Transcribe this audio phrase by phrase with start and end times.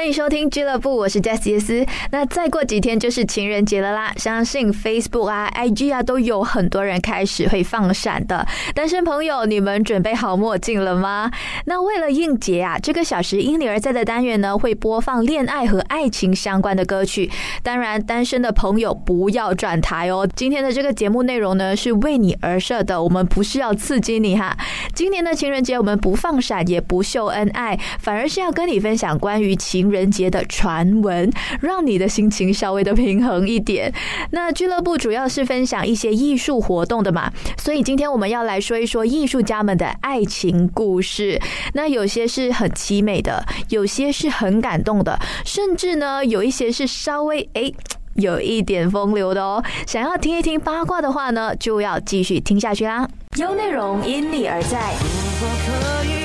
[0.00, 1.84] 欢迎收听俱乐部，我是 Jess 杰斯。
[2.10, 8.46] 那再过几天就是情人节了啦，相信 Facebook 啊、IG 啊都有很多人开始会放闪的。
[8.74, 11.30] 单身朋友，你们准备好墨镜了吗？
[11.66, 17.30] 那为了应节啊，这个小时因你而在的单元呢，会播放恋爱和爱情相关的歌曲。
[17.62, 20.26] 当然，单身的朋友不要转台哦。
[20.34, 24.56] 今天的这个节目内容呢，是为你而设的，我们不是要刺激你哈。
[24.94, 29.89] 今年的情人节，我们不放闪，也不秀恩爱，反而是要跟你分享关于情。
[29.90, 31.30] 人节的传闻，
[31.60, 33.92] 让你的心情稍微的平衡一点。
[34.30, 41.40] 那俱乐部主要是分享一些艺术活动的嘛，所以今天我们要来说一说艺术家们的爱情故事。
[41.74, 47.72] 那有些是很凄美的，有些是很感动的，甚至呢有一些是稍微哎
[48.14, 49.62] 有一点风流的哦。
[49.86, 53.08] 想要听一听八卦的话呢，就要继续听下去啦。
[53.38, 56.19] 有内容因你而在。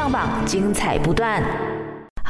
[0.00, 1.42] 上榜，精彩不断。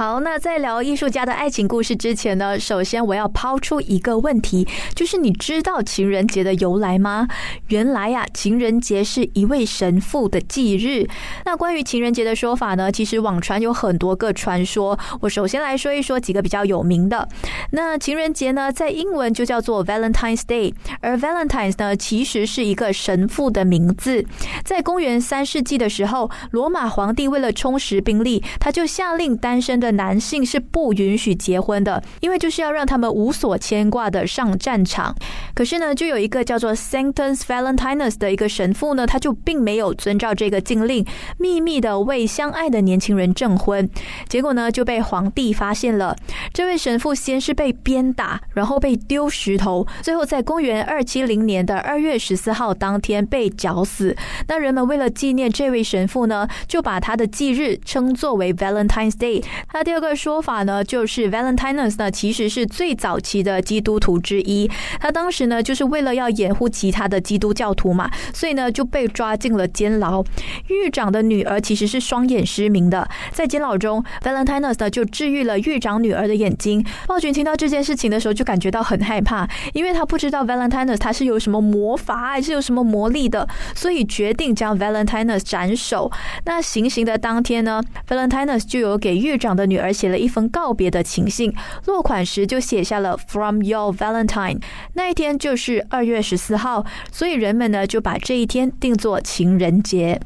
[0.01, 7.29] 好，那在聊艺术家的爱情故事之前呢，首先我要抛出一个问题，就是你知道情人节的由来吗？
[7.69, 11.07] 原来呀，情人节是一位神父的忌日。
[11.45, 14.99] 那关于情人节的说法呢，其实网传有很多个传说。
[15.21, 17.29] 我首先来说一说几个比较有名的。
[17.73, 24.25] 那情人节呢，在英文就叫做 Valentine's Day，而 Valentine's 呢，其实是一个神父的名字。
[24.65, 29.90] 在公元三世纪的时候，罗马皇帝为了充实兵力，他就下令单身的。
[29.93, 35.15] 男性是不允许结婚的，因为就是要让他们无所牵挂的上战场。
[35.55, 41.05] 可是呢，就有一个叫做 Sanctus Valentinus 的一个神父呢，他就并没有遵照这个禁令，
[41.39, 43.89] 秘密的为相爱的年轻人证婚。
[44.29, 46.17] 结果呢，就被皇帝发现了。
[46.53, 54.17] 这位神父先是被鞭打，然后被丢石头，最后在公元二七零年的二月十四号当天被绞死。
[54.49, 59.45] 那人们为了纪念这位神父呢，就把他的忌日称作为 Valentine's Day。
[59.73, 64.69] 那第二个说法呢，就是 Valentinus 呢，其实是最早期的基督徒之一。
[64.99, 70.25] 他当时呢，就是为了要掩护其他的基督教徒嘛，所以呢就被抓进了监牢。
[70.67, 76.85] 狱长的女儿其实是双眼失明的，在监牢中，Valentinus 呢就治愈了狱长女儿的眼睛。
[77.07, 86.11] 暴君听到这件事情的时候，就感觉到很害怕，因为他不知道 Valentinus 他是有什么魔法还是有什么魔力的，所以决定将 Valentinus 斩首。
[86.45, 89.60] 那行刑的当天呢，Valentinus 就有给狱长的。
[89.67, 91.55] 女儿写了一封告别的情信，
[91.87, 94.61] 落款时就写下了 “From Your Valentine”。
[94.95, 100.21] 那一天就是二月十四号，所以人们呢就把这一天定做情人节。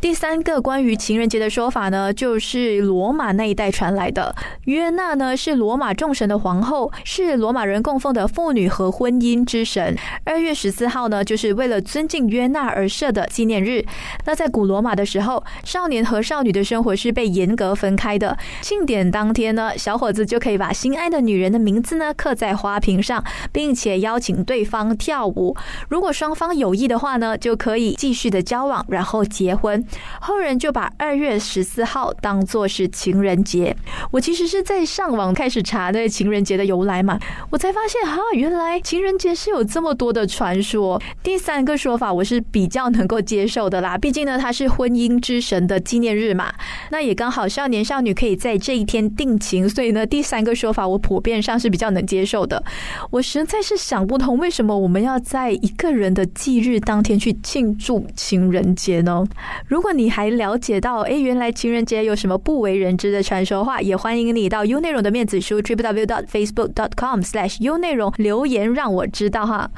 [0.00, 4.32] 第三个关于情人节的说法呢，就是罗马那一代传来的。
[4.66, 9.96] 约纳呢是罗马众神的皇后，是罗马人供奉的妇女和婚姻之神。
[10.22, 13.84] 二月十四号呢，就是为了尊敬约纳而设的纪念日。
[14.24, 18.38] 那在古罗马的时候，少年和少女的生活是被严格分开的。
[18.62, 25.56] 庆典当天呢，小伙子就可以把心爱的女人的名字呢刻在花瓶上，并且邀请对方跳舞。
[25.88, 29.84] 如果双方有意的话呢，就可以继续的交往，然后结婚。
[30.20, 33.76] 后人就把二月十四号当做是情人节。
[34.10, 37.18] 我其实是在上网开始查那情人节的由来嘛，
[37.50, 41.00] 我才发现哈，原来情人节是有这么多的传说。
[41.22, 46.52] 第三个说法我是比较能够接受的啦，毕竟呢它是婚姻之神的纪念日嘛，
[46.90, 52.62] 那也刚好少年少女可以在这一天定情，所以呢第三个说法我普遍上是比较能接受的。
[53.10, 59.26] 我实在是想不通，为什么我们要在一个人的忌日当天去庆祝情人节呢？
[59.66, 69.70] 如如果你还了解到，哎，原来情人节有什么不为人知的传说话，也欢迎你到 U 内容的面子书 tripw.facebook.com/slash/u 内容留言让我知道哈。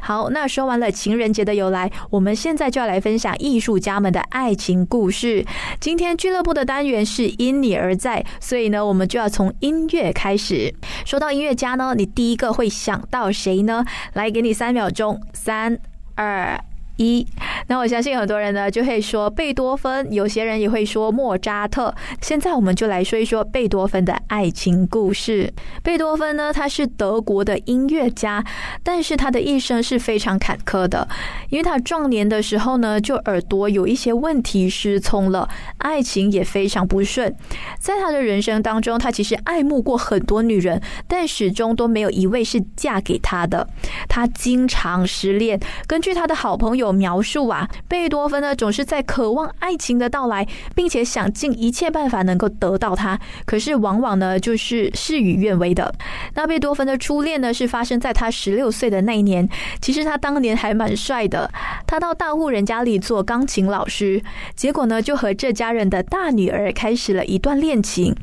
[0.00, 5.44] 好，那说完了情人节的由来，我们现在就要来分享艺术家们的爱情故事。
[5.78, 10.74] 今天俱乐部的单元是因你而在，所以呢，我们就要从音乐开始。
[11.04, 13.84] 说到音乐家呢，你第一个会想到谁呢？
[14.14, 15.78] 来，给你三秒钟，三
[16.14, 16.58] 二。
[16.96, 17.26] 一，
[17.68, 21.94] 那我相信很多人呢就会说贝多芬，有些人也会说莫扎特。
[22.20, 25.52] 现在我们就来说一说贝多芬的爱情故事。
[25.82, 28.44] 贝多芬呢，他是德国的音乐家，
[28.82, 31.08] 但是他的一生是非常坎坷的，
[31.48, 35.48] 因为他壮年的时候呢，就耳朵有一些问题失聪了，
[35.78, 37.34] 爱情也非常不顺。
[37.78, 43.66] 在他的人生当中，他其实爱慕过很多女人，但始终都没有一位是嫁给他的。
[44.08, 46.91] 他经常失恋，根据他的好朋友。
[46.94, 55.94] 描述啊，贝多芬呢总是在渴望爱情的到来，并且想尽一切办法能够得到它，可是往往呢就是事与愿违的。
[56.34, 59.48] 那贝多芬的初恋呢是发生在他十六岁的那一年，
[59.80, 61.50] 其实他当年还蛮帅的，
[61.86, 64.22] 他到大户人家里做钢琴老师，
[64.54, 68.14] 结果呢就和这家人的大女儿开始了一段恋情。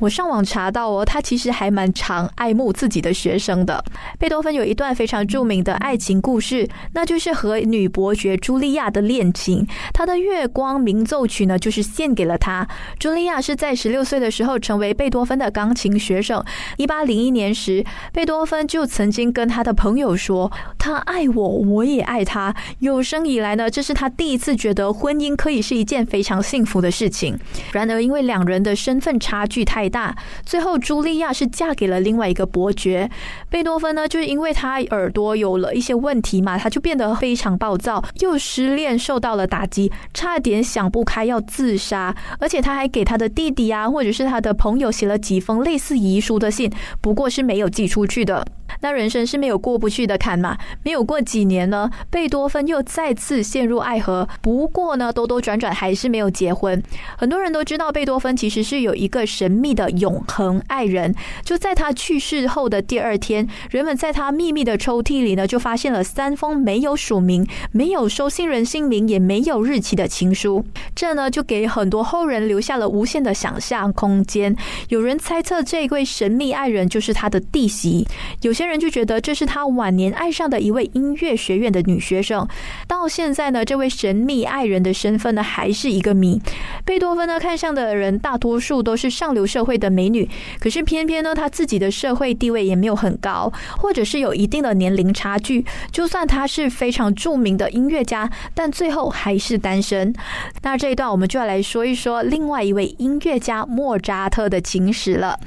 [0.00, 3.84] 我上网查到哦，他其实还蛮常爱慕自己的学生的。
[4.18, 9.66] 贝多芬有一段非常著名的爱情故事，那就是和女伯爵茱莉亚的恋情。
[9.92, 12.66] 他的《月光鸣奏曲》呢，就是献给了他。
[12.98, 16.42] 茱莉亚是在十六岁的时候成为贝多芬的钢琴学生。
[16.78, 27.38] 一八零一年时，贝多芬就曾经跟他的朋友说：“他爱我，我也爱他。”有生以来呢，这是他第一次觉得婚姻可以是一件非常幸福的事情。
[27.72, 30.16] 然而，因为两人的身份差距太，大，
[30.46, 33.10] 最后茱莉亚是嫁给了另外一个伯爵。
[33.50, 42.14] 贝多芬呢，就是因为他耳朵有了一些问题嘛，他就变得非常暴躁，又失恋，受到了打击，差点想不开要自杀。
[42.38, 46.70] 而且他还给他的弟弟啊，或者是他的朋友写了几封类似遗书的信，
[47.00, 48.46] 不过是没有寄出去的。
[48.80, 50.56] 那人生是没有过不去的坎嘛？
[50.82, 54.28] 没有过几年呢，贝多芬又再次陷入爱河。
[54.40, 56.82] 不过呢，兜兜转转还是没有结婚。
[57.16, 61.14] 很多人都知道，贝多芬其实是有一个神秘的永恒爱人。
[61.44, 70.64] 就在他去世后的第二天，人们在他秘密的抽屉里呢，就发现了三封没有署名、没有收信人姓名、也没有日期的情书。
[70.94, 74.54] 这呢，就给很多后人留下了无限的想象空间。
[74.88, 78.06] 有人猜测，这位神秘爱人就是他的弟媳。
[78.42, 82.46] 有些人就觉得这是他晚年爱上的一位音乐学院的女学生。
[82.86, 86.38] 到现在呢，这位神秘爱人的身份呢，还是一个谜。
[86.84, 90.28] 贝多芬呢，看上的人大多数都是上流社会的美女，
[90.58, 95.64] 可是偏偏呢，他自己的社会地位也没有很高，或者是有一定的年龄差距。
[95.90, 100.12] 就算他是非常著名的音乐家，但最后还是单身。
[100.60, 105.40] 那这一段我们就要来说一说另外一位音乐家莫扎特的情史了。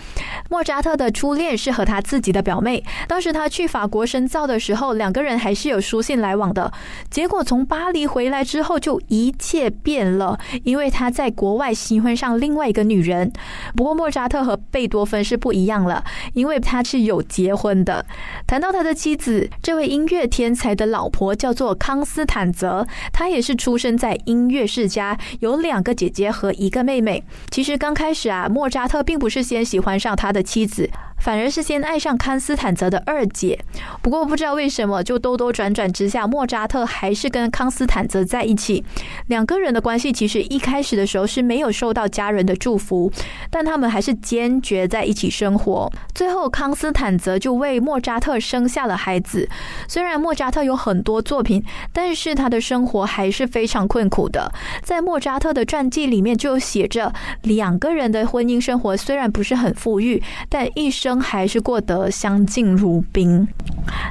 [0.50, 2.84] 莫扎特的初恋是和他自己的表妹。
[3.08, 6.72] 当时他去法国深造的时候，两个人还是有书信来往的。
[7.10, 13.32] 结果从巴黎回来之后，就一切变了，因为他在国外新婚上另外一个女人。
[13.76, 16.04] 不过莫扎特和贝多芬是不一样了，
[16.34, 18.06] 因为他是有结婚的。
[18.48, 27.24] 谈到他的妻子，这位音乐天才的老婆叫做康斯坦泽，她也是出生在音乐世家，有两个姐姐和一个妹妹。
[27.50, 30.90] 其实刚开始啊，莫扎特并不是先喜欢上他的妻子。
[31.24, 33.58] 反而是先爱上康斯坦泽的二姐，
[34.02, 38.84] 不过不知道为什么，就兜兜转转之下，莫扎特还是跟康斯坦泽在一起。
[39.28, 43.10] 两个人的关系其实一开始的时候是没有受到家人的祝福，
[43.50, 45.90] 但他们还是坚决在一起生活。
[46.14, 49.48] 最后，康斯坦泽就为莫扎特生下了孩子。
[49.88, 54.52] 虽然莫扎特有很多作品，但是他的生活还是非常困苦的。
[54.82, 61.13] 在莫扎特的传记里面就写着，两个人的婚姻生活虽然不是很富裕，但一生。
[61.20, 63.48] 还是过得相敬如宾。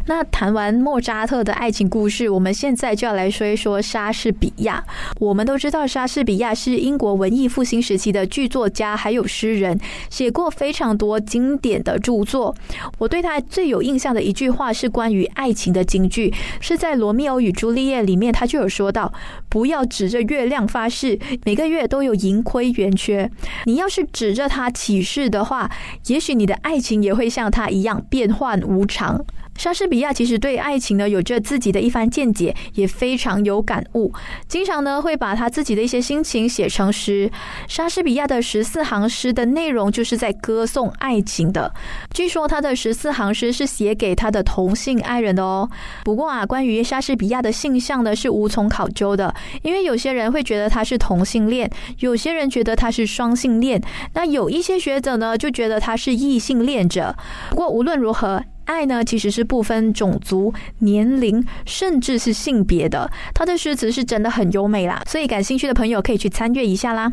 [0.07, 4.85] 那谈完莫扎特的爱情故事，我们现在就要来说一说莎士比亚。
[5.19, 9.79] 我们都知道，莎士比亚是英国文艺复兴时期的剧作家，还有诗人，
[10.11, 12.55] 写过非常多经典的著作。
[12.99, 19.13] 我对他最有印象的一句话是关于爱情的金句，是在《罗密欧与朱丽叶》里面，他就有说到
[19.49, 23.31] ：“不要指着月亮发誓，每个月都有盈亏圆缺。
[23.65, 25.71] 你要是指着它起誓的话，
[26.09, 29.25] 也许你的爱情。”也会像他一样变幻无常。
[29.57, 34.13] 莎士比亚其实对爱情呢有着自己的一番见解，也非常有感悟，
[34.49, 37.31] 经常呢会把他自己的一些心情写成诗。
[37.69, 41.73] 莎士比亚的十四行诗的内容就是在歌颂爱情的。
[42.13, 45.69] 据说他的十四行诗是写给他的同性爱人的哦。
[46.03, 49.33] 不过啊，关于莎士比亚的性向呢是无从考究的，
[49.63, 53.81] 因为有些人会觉得他是同性恋，有些人觉得他是双性恋，
[54.15, 57.15] 那有一些学者呢就觉得他是异性恋者。
[57.51, 58.43] 不过无论如何。
[58.73, 63.11] 爱呢，其实是不分种族、年龄，甚至是性别的。
[63.35, 67.13] 他的诗词是真的很优美啦，所以感兴趣的朋友可以去参阅一下啦。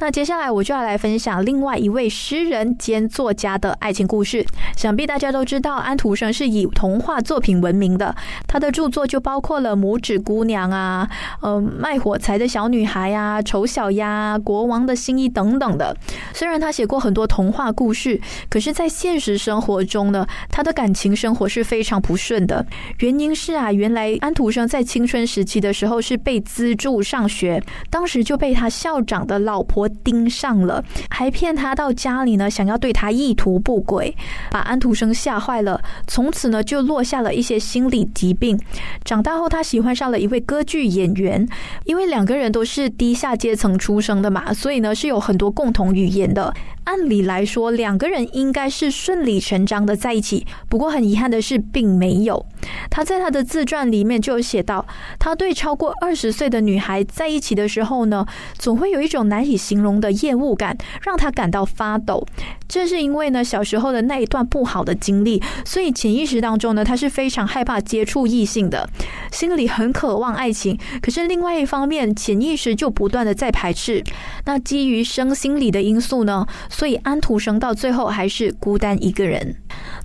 [0.00, 4.42] 那接下来我就要来分享另外一位诗人兼作家的爱情故事。
[4.74, 8.16] 想必大家都知道，安徒生是以童话作品闻名的。
[8.48, 11.06] 他的著作就包括了《拇指姑娘》啊，
[11.42, 15.94] 呃，卖火柴的小女孩呀，《丑小鸭》、《国王的新衣》等等的。
[16.32, 22.64] 虽然他写过很多童话故事，可是，在现实生活中呢，他的感情生活是非常不顺的。
[23.00, 29.89] 原因是啊，原来安徒生在青春时期的时候是被资助上学，当时就被他校长的老婆。
[30.02, 34.16] 盯上了，还骗他到家里呢，想要对他意图不轨，
[34.50, 35.80] 把安徒生吓坏了。
[36.06, 38.58] 从此呢，就落下了一些心理疾病。
[39.04, 41.46] 长大后，他喜欢上了一位歌剧演员，
[41.84, 46.54] 因为两个人都是低下阶层出生的嘛，所以呢是有很多共同语言的。
[46.90, 50.44] 按理来说，两个人应该是顺理成章的在一起。
[50.68, 52.44] 不过很遗憾的是，并没有。
[52.90, 54.84] 他在他的自传里面就有写到，
[55.16, 58.26] 他对超过二十岁的女孩在一起的时候呢，
[58.58, 62.26] 总会有一种难以形容的厌恶感，让他感到发抖。
[62.66, 68.88] 这是因为呢，小时候的那一段不好的经历，所以潜意识当中呢，他是非常害怕接触异性的，
[69.30, 70.76] 心里很渴望爱情。
[71.00, 74.02] 可是另外一方面，潜意识就不断的在排斥。
[74.44, 76.44] 那基于生心理的因素呢？
[76.80, 79.54] 所以安徒生到最后还是孤单一个人。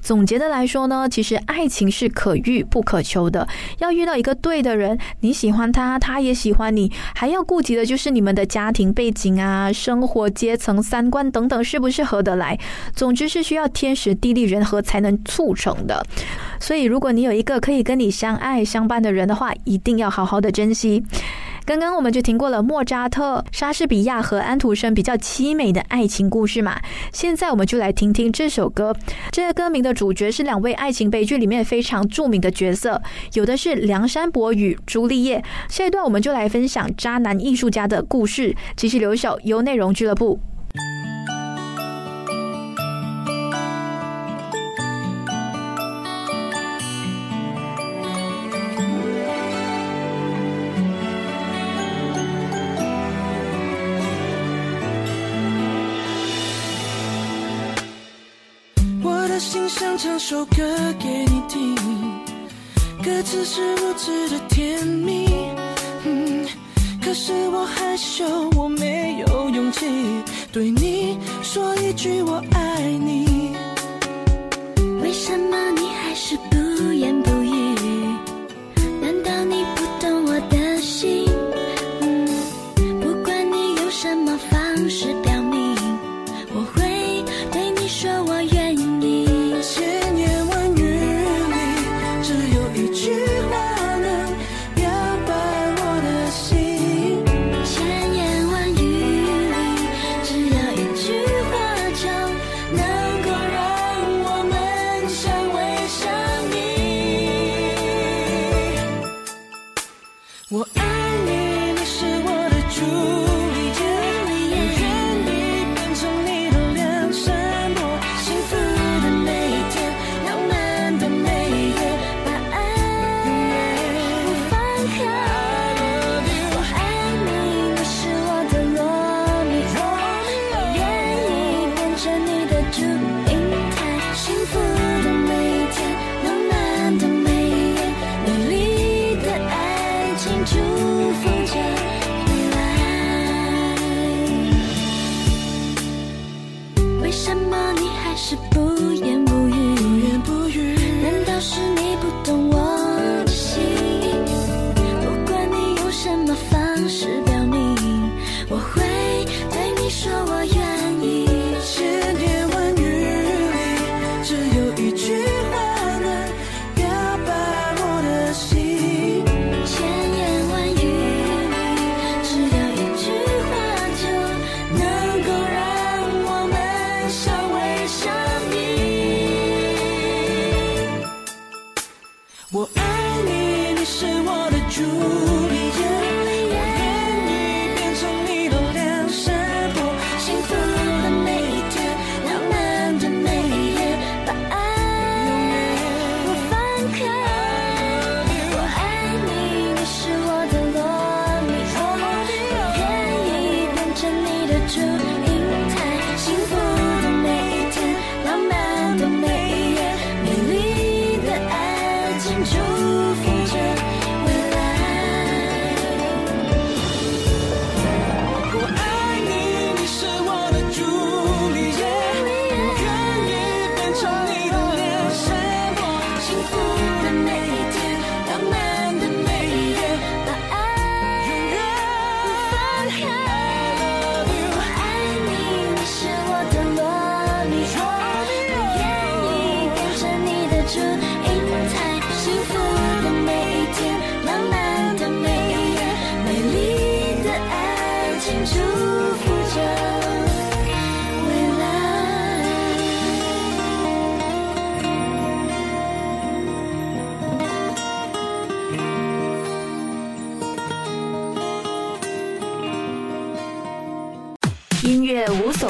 [0.01, 3.47] 总结的来说呢，其实爱情是可遇不可求的。
[3.79, 12.59] 要遇到一个对的人，你喜欢他，他也喜欢你，还要顾及的就是你们的家庭背景啊、生活阶层、三观等等，是不是合得来？
[12.93, 16.05] 总之是需要天时地利人和才能促成的。
[16.59, 21.01] 所以，如果你有一个可以跟你相爱相伴的人的话，一定要好好的珍惜。
[21.65, 26.79] 刚刚我们就听过了莫扎特、莎士比亚和安徒生比较凄美的爱情故事嘛，
[27.11, 28.95] 现在我们就来听听这首歌。
[29.31, 33.01] 这个歌名的主角是两位爱情悲剧里面非常著名的角色，
[33.33, 35.43] 有的是梁山伯与朱丽叶。
[35.67, 38.55] 下一段我们就来分享渣男艺术家的故事。
[38.75, 40.39] 继续留守由内容俱乐部。
[60.55, 61.75] 歌给你听，
[63.03, 65.27] 歌词是如此的甜蜜，
[66.05, 66.45] 嗯，
[67.01, 68.25] 可是我害羞，
[68.55, 69.85] 我没有勇气
[70.51, 73.24] 对你说一句我爱你。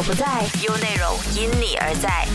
[0.06, 2.28] 不在，优内容因你而在。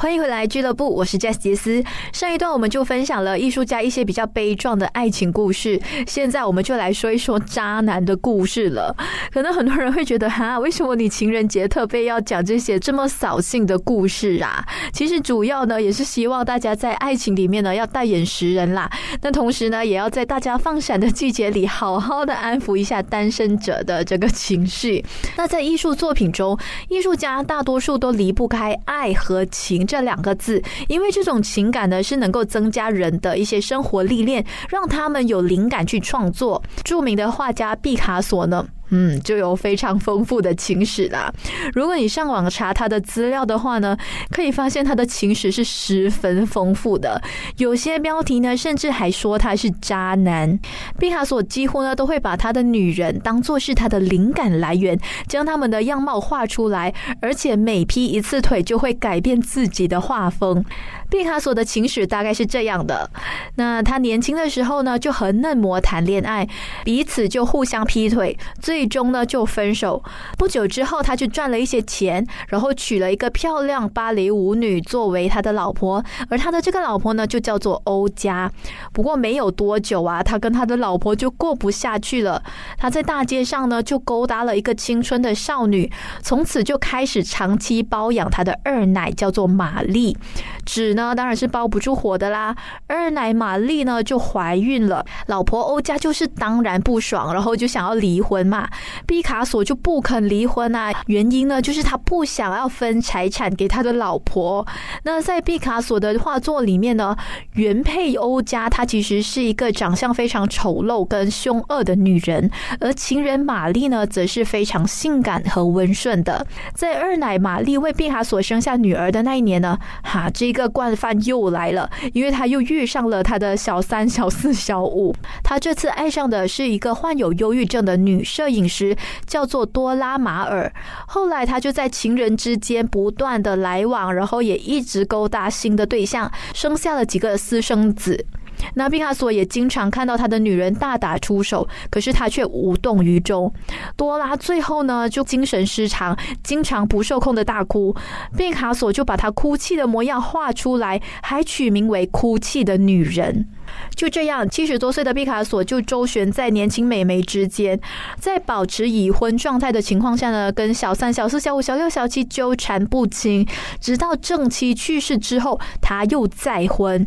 [0.00, 1.82] 欢迎回来俱乐部，我是 Jess 杰斯。
[2.12, 8.94] 上一段我们就分享了艺术家一些比较悲壮的爱情故事，现在我们就来说一说渣男的故事了。
[9.32, 14.64] 可能很多人会觉得，哈，为什么你情人节特别要讲这些这么扫兴的故事啊？
[14.92, 18.88] 其实主要呢，也是希望大家在爱情里面呢要带眼识人啦。
[19.22, 25.04] 那同时呢，也要在大家放闪的季节里，好好的安抚一下单身者的这个情绪。
[25.36, 26.56] 那在艺术作品中，
[26.88, 29.87] 艺术家大多数都离不开爱和情。
[29.88, 36.62] 这两个字，因为这种情感呢，是能够增加人的一些生活历练，让他们有灵感去创作。
[36.84, 38.64] 著名的画家毕卡索呢？
[38.90, 41.32] 嗯，就有非常丰富的情史啦。
[41.74, 43.96] 如果你上网查他的资料的话呢，
[44.30, 47.20] 可以发现他的情史是十分丰富的。
[47.56, 50.58] 有些标题呢，甚至还说他是渣男。
[50.98, 60.64] 毕卡索几乎呢都会把他的女人当做是他的灵感来源，将他们的样貌画出来，而且每劈一次腿就会改变自己的画风。
[61.10, 63.10] 毕卡索的情史大概是这样的：
[63.54, 66.46] 那他年轻的时候呢，就和嫩模谈恋爱，
[66.84, 70.00] 彼此就互相劈腿，最最终呢就分手。
[70.36, 78.48] 不久之后，他就赚了一些钱，然后娶了一个漂亮芭蕾舞女作为他的老婆，而他的这个老婆呢就叫做欧佳。
[78.92, 82.40] 不过没有多久啊，他跟他的老婆就过不下去了。
[82.76, 85.90] 他在大街上呢就勾搭了一个青春的少女，
[86.22, 90.16] 从此就开始长期包养他的二奶，叫做玛丽。
[90.64, 92.54] 纸呢，当然是包不住火的啦。
[92.86, 98.67] 二奶玛丽呢就怀孕了，老婆欧家就是当然不爽，然后就想要离婚嘛。
[99.06, 104.66] 毕卡索就不肯离婚啊，原因呢就是他不想要分财产给他的老婆。
[105.02, 107.16] 那在毕卡索的画作里面呢，
[107.54, 116.46] 原配欧家她其实是一个长相非常丑陋跟凶恶的女人，而情人玛丽呢则是非常性感和温顺的。
[116.74, 125.14] 在二奶玛丽为毕卡索生下女儿的那一年呢，哈，这个惯犯又来了，因为他又遇上了他的小三、小四、小五。
[125.42, 130.72] 他这次爱上的是一个患有忧郁症的女摄影饮食，叫做多拉马尔。
[131.06, 138.26] 后来他就在情人之间不断的来往，然后也一直勾搭新的对象，生下了几个私生子。
[138.74, 143.52] 那毕卡索也经常看到他的女人大打出手，可是他却无动于衷。
[143.96, 147.94] 多拉最后呢就精神失常，经常不受控的大哭。
[148.36, 153.48] 毕卡索就把他哭泣的模样画出来，还取名为“哭泣的女人”。
[153.94, 157.78] 就这样，七十多岁的毕卡索就周旋在年轻美眉之间，
[158.18, 163.46] 在保持已婚状态的情况下呢，跟小三、小四、小五、小六、小七纠缠不清，
[163.78, 167.06] 直到正妻去世之后，他又再婚。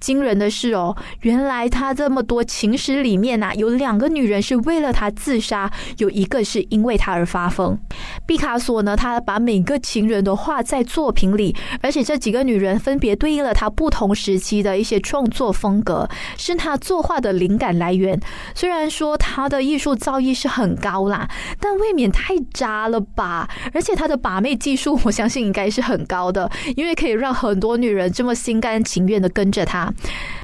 [0.00, 7.78] 惊人的是哦，原来他这么多情史里面呐，有两个女人是为了他自杀，有一个是因为他而发疯。
[8.26, 18.18] 毕卡索呢，他把每个情人都画在作品里，而且这几个女人分别对应了他不同时期的一些创作风格，是他作画的灵感来源。
[18.54, 21.28] 虽然说他的艺术造诣是很高啦，
[21.60, 23.48] 但未免太渣了吧？
[23.74, 29.89] 而且他的把妹技术，我相信应该是很高的，因为可以让很多女人这么心甘情愿的跟着他。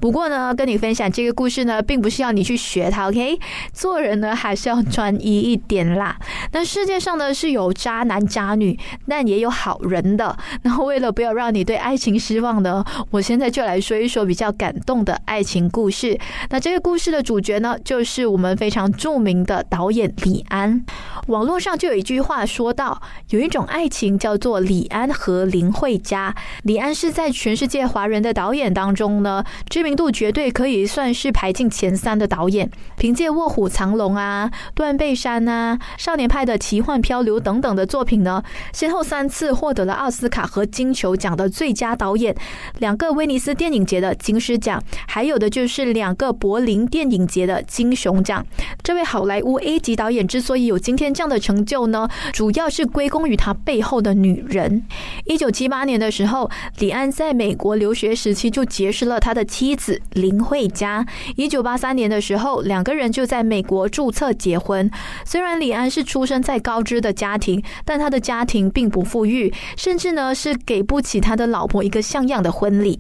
[0.01, 3.39] 不过呢，跟你分享这个故事呢，并不是要你去学它，OK？
[3.73, 6.17] 做人呢，还是要专一一点啦。
[6.53, 8.79] 那世界上呢，是有渣男渣女，
[9.09, 10.37] 但也有好人的。
[10.63, 16.19] 然后为了不要让你对爱情失望呢，我现在就来说一说比较感动的爱情故事。
[16.51, 20.85] 那这个故事的主角呢，就是我们非常著名的导演李安。
[21.29, 26.35] 网络上就有一句话说到，有一种爱情叫做李安和林慧嘉。
[26.63, 29.36] 李安是在全世界华人的导演当中呢。
[29.69, 42.35] 知名度绝对可以算是排进前三的导演，凭借《卧虎藏龙》啊、《断背山》啊、《少年派的奇幻漂流》等等的作品呢，先后三次获得了奥斯卡和金球奖的最佳导演，
[42.79, 48.45] 两个威尼斯电影节的金狮奖，还有的就是两个柏林电影节的金熊奖。
[48.83, 54.85] 这位好莱坞 A 级导演之所以有今天这样的成就呢，主要是归功于他背后的女人。
[55.25, 59.37] 一九七八年的时候，李安在美国留学时期就结识了他。
[59.37, 64.91] 的妻子林慧嘉，一九八三年的时候，两个人就在美国注册结婚。
[65.27, 72.99] 虽然李安是出生在高知的家庭，但他的家庭并不富裕，甚至呢是给不起他的老婆一个像样的婚礼。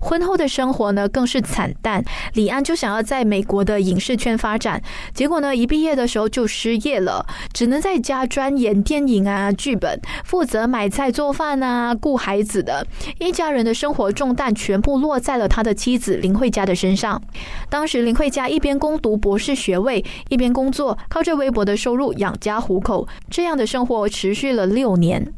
[0.00, 2.02] 婚后的生活呢更是惨淡。
[2.32, 4.80] 李安就想要在美国的影视圈发展，
[5.12, 12.86] 结果呢一毕业的时候就失业了，只能在家钻研电影啊剧本，负责买菜做饭啊顾孩子的
[13.18, 15.63] 一家人的生活重担全部落在了他。
[15.64, 17.20] 的妻子林慧嘉的身上。
[17.68, 25.32] 当时林慧嘉一边攻读博士学位，一边工作，靠着微薄的收入养家糊口，这样的生活持续了六年。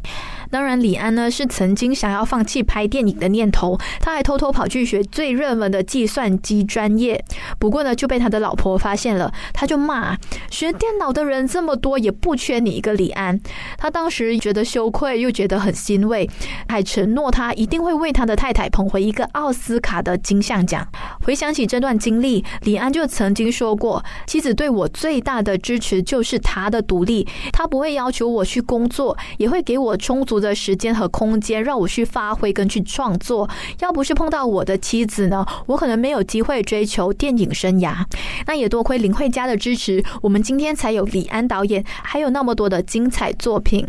[0.49, 7.23] 当然，李安呢是曾经想要放弃拍电影的念头，他还偷偷跑去学最热门的计算机专业。
[7.59, 10.17] 不过呢，就被他的老婆发现了，他就骂：
[10.57, 13.39] 学电脑的人这么多，也不缺你一个李安。
[13.77, 16.27] 他当时觉得羞愧，又觉得很欣慰，
[16.67, 20.89] 还承诺他一定会为他的太太捧回一个奥斯卡的金像奖。
[21.23, 30.37] 回想起这段经历，李安就曾经说过：妻子对我最大的支持就是她的独立，她不会要求我去工作，也会给我充足。
[30.41, 33.49] 的时间和空间让我去发挥跟去创作。
[33.81, 38.05] 要不是碰到我的妻子呢，我可能没有机会追求电影生涯。
[38.47, 43.85] 那也多亏林慧嘉的支持，我们今天才有李安导演，还有那么多的精彩作品。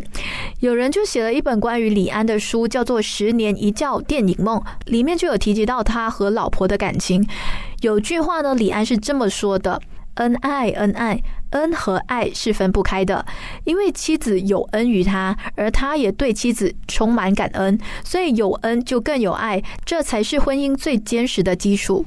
[0.62, 7.24] 有人就写了一本关于李安的书，叫做《十年一觉电影梦》，里面就有提及到他和老婆的感情。
[7.82, 9.80] 有句话呢，李安是这么说的。
[10.16, 13.24] 恩爱，恩爱，恩和爱是分不开的。
[13.66, 22.04] 因为妻子有恩于他，而他也对妻子充满感恩，所以有恩就更有爱，这才是婚姻最坚实的基础。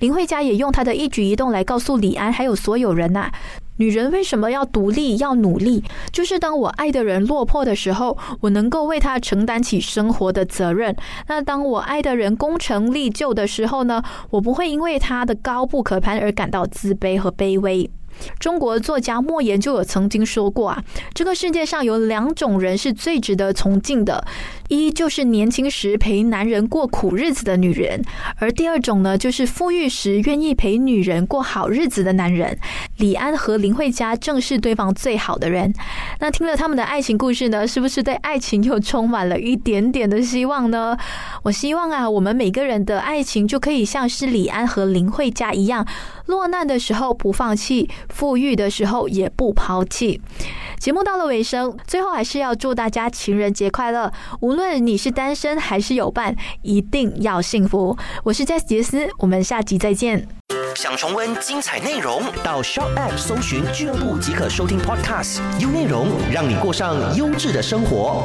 [0.00, 3.32] 林慧嘉也用他的一举一动来告诉李安，还有所有人呐。
[3.78, 5.82] 女人为什么要独立、要努力？
[6.12, 10.92] 就是当我爱的人落魄的时候，我能够为他承担起生活的责任；
[11.28, 17.90] 那当我爱的人功成立就的时候呢，我不会因为他的高不可攀而感到自卑和卑微。
[18.38, 24.26] 中国作家莫言就有曾经说过啊，这个世界上有两种人是最值得崇敬的，
[24.68, 28.02] 一就是年轻时陪男人过苦日子的女人，
[28.36, 32.58] 而第二种呢，就是富裕时愿意陪女人过好日子的男人。
[32.96, 35.72] 李安和林慧嘉正是对方最好的人。
[36.20, 40.96] 那听了他们的爱情故事呢，是不是对爱情又充满了一点点的希望呢？
[41.42, 45.86] 我希望啊，我们每个人的爱情就可以像是李安和林慧嘉一样，
[46.26, 47.88] 落难的时候不放弃。
[48.08, 50.20] 富裕的时候也不抛弃。
[50.78, 54.12] 节目到了尾声，最后还是要祝大家情人节快乐！
[54.40, 57.96] 无论你是单身还是有伴，一定要幸福。
[58.24, 60.26] 我是 Jess 杰斯，我们下集再见。
[60.74, 68.24] 想重温精彩内容，到 Shop App 搜寻俱乐部即可收听 Podcast，优内容让你过上优质的生活。